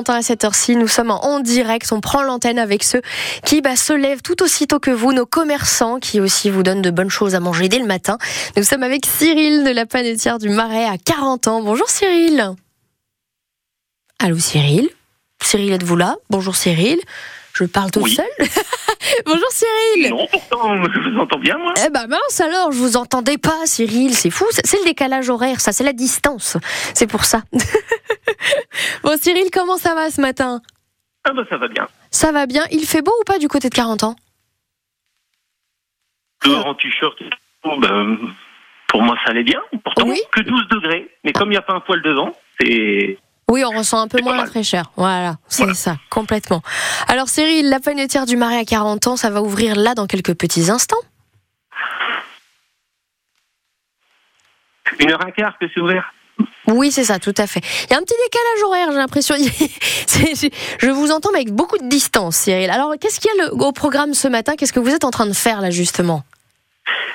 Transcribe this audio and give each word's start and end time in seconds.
Cotentin 0.00 0.18
à 0.18 0.22
cette 0.22 0.44
heure-ci. 0.44 0.76
Nous 0.76 0.88
sommes 0.88 1.10
en 1.10 1.40
direct, 1.40 1.92
on 1.92 2.00
prend 2.00 2.22
l'antenne 2.22 2.58
avec 2.58 2.84
ceux 2.84 3.02
qui 3.44 3.60
bah, 3.60 3.76
se 3.76 3.92
lèvent 3.92 4.22
tout 4.22 4.42
aussitôt 4.42 4.78
que 4.78 4.90
vous, 4.90 5.12
nos 5.12 5.26
commerçants 5.26 5.98
qui 6.00 6.20
aussi 6.20 6.48
vous 6.48 6.62
donnent 6.62 6.80
de 6.80 6.90
bonnes 6.90 7.10
choses 7.10 7.34
à 7.34 7.40
manger 7.40 7.68
dès 7.68 7.78
le 7.78 7.84
matin. 7.86 8.16
Nous 8.56 8.62
sommes 8.62 8.82
avec 8.82 9.04
Cyril 9.04 9.62
de 9.62 9.70
la 9.70 9.84
panetière 9.84 10.38
du 10.38 10.48
Marais 10.48 10.86
à 10.86 10.96
40 10.96 11.48
ans. 11.48 11.62
Bonjour 11.62 11.90
Cyril. 11.90 12.54
Allô 14.20 14.38
Cyril 14.38 14.88
Cyril, 15.42 15.72
êtes-vous 15.72 15.96
là? 15.96 16.16
Bonjour 16.30 16.56
Cyril. 16.56 16.98
Je 17.52 17.64
parle 17.64 17.90
tout 17.90 18.00
Oui. 18.00 18.14
seul? 18.14 18.24
Bonjour 19.26 19.48
Cyril. 19.50 20.10
Non, 20.10 20.26
pourtant, 20.30 20.76
je 20.84 21.10
vous 21.10 21.18
entends 21.18 21.38
bien, 21.38 21.58
moi. 21.58 21.74
Eh 21.84 21.90
ben 21.90 22.06
mince 22.06 22.40
alors, 22.40 22.72
je 22.72 22.78
vous 22.78 22.96
entendais 22.96 23.38
pas, 23.38 23.66
Cyril, 23.66 24.14
c'est 24.14 24.30
fou. 24.30 24.46
C'est 24.64 24.78
le 24.78 24.84
décalage 24.84 25.28
horaire, 25.28 25.60
ça, 25.60 25.72
c'est 25.72 25.84
la 25.84 25.92
distance. 25.92 26.56
C'est 26.94 27.06
pour 27.06 27.24
ça. 27.24 27.42
bon, 29.02 29.16
Cyril, 29.20 29.48
comment 29.52 29.76
ça 29.76 29.94
va 29.94 30.10
ce 30.10 30.20
matin? 30.20 30.60
Ah 31.24 31.32
bah 31.32 31.42
ça 31.50 31.56
va 31.58 31.68
bien. 31.68 31.86
Ça 32.10 32.32
va 32.32 32.46
bien. 32.46 32.64
Il 32.70 32.84
fait 32.86 33.02
beau 33.02 33.12
ou 33.20 33.24
pas 33.24 33.38
du 33.38 33.48
côté 33.48 33.68
de 33.68 33.74
40 33.74 34.04
ans? 34.04 34.16
Dehors 36.44 36.66
en 36.66 36.74
t-shirt, 36.74 37.16
bon, 37.62 37.78
ben, 37.78 38.16
pour 38.88 39.02
moi 39.02 39.14
ça 39.24 39.30
allait 39.32 39.42
bien. 39.42 39.60
Pourtant, 39.84 40.06
Oui. 40.08 40.20
que 40.32 40.40
12 40.40 40.68
degrés. 40.68 41.10
Mais 41.24 41.32
comme 41.32 41.48
il 41.48 41.52
n'y 41.52 41.56
a 41.58 41.62
pas 41.62 41.74
un 41.74 41.80
poil 41.80 42.00
devant, 42.02 42.34
c'est... 42.58 43.18
Oui, 43.50 43.62
on 43.64 43.76
ressent 43.76 44.00
un 44.00 44.08
peu 44.08 44.22
moins 44.22 44.36
la 44.36 44.46
fraîcheur. 44.46 44.92
Voilà, 44.96 45.34
c'est 45.48 45.64
Voilà. 45.64 45.74
ça, 45.74 45.96
complètement. 46.08 46.62
Alors 47.08 47.28
Cyril, 47.28 47.68
la 47.68 47.80
panetière 47.80 48.24
du 48.24 48.36
Marais 48.36 48.58
à 48.58 48.64
40 48.64 49.06
ans, 49.08 49.16
ça 49.16 49.28
va 49.28 49.42
ouvrir 49.42 49.74
là 49.76 49.94
dans 49.94 50.06
quelques 50.06 50.34
petits 50.34 50.70
instants? 50.70 50.96
Une 54.98 55.10
heure 55.10 55.24
un 55.26 55.30
quart 55.30 55.58
que 55.58 55.66
c'est 55.74 55.80
ouvert? 55.80 56.12
Oui, 56.70 56.90
c'est 56.90 57.04
ça, 57.04 57.18
tout 57.18 57.34
à 57.36 57.46
fait. 57.46 57.60
Il 57.88 57.92
y 57.92 57.94
a 57.94 57.98
un 57.98 58.02
petit 58.02 58.14
décalage 58.24 58.62
horaire, 58.64 58.88
j'ai 58.90 58.98
l'impression. 58.98 59.34
Je 60.80 60.90
vous 60.90 61.10
entends 61.10 61.30
mais 61.32 61.40
avec 61.40 61.52
beaucoup 61.52 61.78
de 61.78 61.88
distance, 61.88 62.36
Cyril. 62.36 62.70
Alors, 62.70 62.94
qu'est-ce 63.00 63.20
qu'il 63.20 63.30
y 63.36 63.40
a 63.40 63.52
au 63.52 63.72
programme 63.72 64.14
ce 64.14 64.28
matin? 64.28 64.54
Qu'est-ce 64.56 64.72
que 64.72 64.80
vous 64.80 64.94
êtes 64.94 65.04
en 65.04 65.10
train 65.10 65.26
de 65.26 65.32
faire 65.32 65.60
là, 65.60 65.70
justement? 65.70 66.22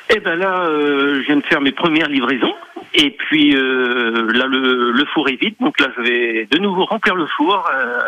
Eh 0.09 0.20
ben 0.20 0.36
là, 0.36 0.66
euh, 0.67 1.22
je 1.22 1.25
viens 1.25 1.38
de 1.38 1.45
faire 1.45 1.62
mes 1.62 1.72
premières 1.72 2.09
livraisons. 2.09 2.53
Et 2.98 3.12
puis 3.12 3.56
euh, 3.56 4.32
là, 4.32 4.46
le, 4.46 4.92
le 4.92 5.06
four 5.14 5.28
est 5.30 5.36
vide. 5.36 5.56
Donc 5.60 5.80
là, 5.80 5.88
je 5.98 6.02
vais 6.02 6.48
de 6.50 6.58
nouveau 6.58 6.86
remplir 6.86 7.16
le 7.16 7.28
four 7.28 7.68
euh, 7.74 8.00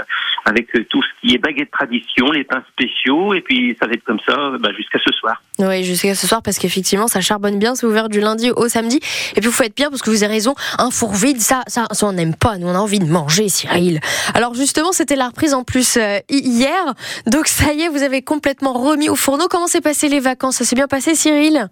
avec 0.45 0.67
tout 0.89 1.01
ce 1.03 1.07
qui 1.21 1.35
est 1.35 1.37
baguette 1.37 1.71
tradition, 1.71 2.31
les 2.31 2.43
pains 2.43 2.63
spéciaux. 2.71 3.33
Et 3.33 3.41
puis 3.41 3.75
ça 3.79 3.87
va 3.87 3.93
être 3.93 4.03
comme 4.05 4.19
ça 4.25 4.51
bah, 4.59 4.69
jusqu'à 4.75 4.99
ce 4.99 5.11
soir. 5.13 5.41
Oui, 5.59 5.83
jusqu'à 5.83 6.15
ce 6.15 6.25
soir, 6.27 6.41
parce 6.41 6.57
qu'effectivement, 6.59 7.07
ça 7.07 7.19
charbonne 7.19 7.59
bien. 7.59 7.75
C'est 7.75 7.85
ouvert 7.85 8.07
du 8.09 8.19
lundi 8.21 8.51
au 8.51 8.67
samedi. 8.69 8.97
Et 9.35 9.41
puis, 9.41 9.47
vous 9.47 9.51
faites 9.51 9.75
bien, 9.75 9.89
parce 9.89 10.01
que 10.01 10.09
vous 10.09 10.23
avez 10.23 10.33
raison, 10.33 10.53
un 10.77 10.91
four 10.91 11.13
vide, 11.13 11.39
ça, 11.39 11.63
ça, 11.67 11.87
ça 11.91 12.05
on 12.05 12.13
n'aime 12.13 12.35
pas. 12.35 12.57
Nous, 12.57 12.67
on 12.67 12.75
a 12.75 12.79
envie 12.79 12.99
de 12.99 13.05
manger, 13.11 13.49
Cyril. 13.49 13.99
Alors, 14.35 14.53
justement, 14.53 14.91
c'était 14.91 15.15
la 15.15 15.27
reprise 15.27 15.53
en 15.53 15.63
plus 15.63 15.97
euh, 15.97 16.19
hi- 16.29 16.41
hier. 16.47 16.93
Donc, 17.25 17.47
ça 17.47 17.73
y 17.73 17.81
est, 17.81 17.89
vous 17.89 18.03
avez 18.03 18.21
complètement 18.21 18.73
remis 18.73 19.09
au 19.09 19.15
fourneau. 19.15 19.47
Comment 19.49 19.67
s'est 19.67 19.81
passé 19.81 20.07
les 20.09 20.19
vacances? 20.19 20.57
Ça 20.57 20.63
s'est 20.63 20.75
bien 20.75 20.87
passé, 20.87 21.15
Cyril? 21.15 21.67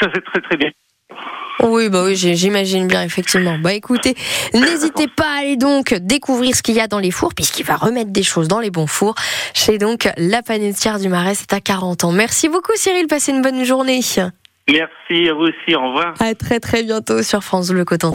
Ça 0.00 0.08
c'est 0.14 0.24
très 0.24 0.40
très 0.40 0.56
bien. 0.56 0.70
Oui, 1.62 1.88
bah 1.88 2.04
oui, 2.04 2.16
j'imagine 2.16 2.86
bien, 2.86 3.02
effectivement. 3.02 3.58
Bah 3.58 3.72
écoutez, 3.74 4.14
n'hésitez 4.54 5.08
pas 5.08 5.26
à 5.26 5.40
aller 5.40 5.56
donc 5.56 5.94
découvrir 5.94 6.54
ce 6.54 6.62
qu'il 6.62 6.74
y 6.74 6.80
a 6.80 6.86
dans 6.86 6.98
les 6.98 7.10
fours, 7.10 7.34
puisqu'il 7.34 7.64
va 7.64 7.76
remettre 7.76 8.10
des 8.10 8.22
choses 8.22 8.48
dans 8.48 8.60
les 8.60 8.70
bons 8.70 8.86
fours. 8.86 9.14
Chez 9.54 9.78
donc 9.78 10.08
la 10.16 10.42
panetière 10.42 10.98
du 10.98 11.08
Marais, 11.08 11.34
c'est 11.34 11.52
à 11.52 11.60
40 11.60 12.04
ans. 12.04 12.12
Merci 12.12 12.48
beaucoup, 12.48 12.72
Cyril. 12.76 13.06
Passez 13.06 13.32
une 13.32 13.42
bonne 13.42 13.64
journée. 13.64 14.00
Merci 14.68 15.28
à 15.28 15.34
vous 15.34 15.44
aussi. 15.44 15.74
Au 15.74 15.88
revoir. 15.88 16.14
À 16.20 16.34
très 16.34 16.60
très 16.60 16.82
bientôt 16.82 17.22
sur 17.22 17.42
France 17.42 17.70
Bleu 17.70 17.84
Coton. 17.84 18.08